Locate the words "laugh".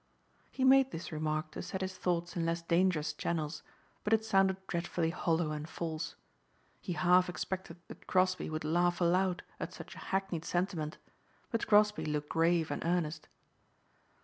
8.63-8.99